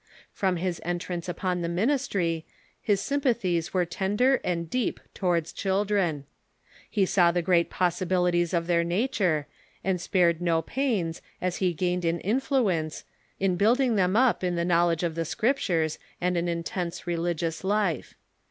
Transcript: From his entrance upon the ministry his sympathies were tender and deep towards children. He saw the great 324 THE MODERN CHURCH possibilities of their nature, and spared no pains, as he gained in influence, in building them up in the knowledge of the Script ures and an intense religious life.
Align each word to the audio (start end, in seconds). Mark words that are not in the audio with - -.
From 0.33 0.55
his 0.55 0.81
entrance 0.83 1.29
upon 1.29 1.61
the 1.61 1.69
ministry 1.69 2.43
his 2.81 2.99
sympathies 2.99 3.71
were 3.71 3.85
tender 3.85 4.41
and 4.43 4.67
deep 4.67 4.99
towards 5.13 5.53
children. 5.53 6.25
He 6.89 7.05
saw 7.05 7.31
the 7.31 7.43
great 7.43 7.69
324 7.69 8.07
THE 8.07 8.15
MODERN 8.15 8.45
CHURCH 8.47 8.49
possibilities 8.49 8.53
of 8.55 8.67
their 8.67 8.83
nature, 8.83 9.47
and 9.83 10.01
spared 10.01 10.41
no 10.41 10.63
pains, 10.63 11.21
as 11.39 11.57
he 11.57 11.73
gained 11.75 12.03
in 12.03 12.19
influence, 12.21 13.03
in 13.39 13.57
building 13.57 13.95
them 13.95 14.15
up 14.15 14.43
in 14.43 14.55
the 14.55 14.65
knowledge 14.65 15.03
of 15.03 15.13
the 15.13 15.23
Script 15.23 15.59
ures 15.67 15.99
and 16.19 16.35
an 16.35 16.47
intense 16.47 17.05
religious 17.05 17.63
life. 17.63 18.15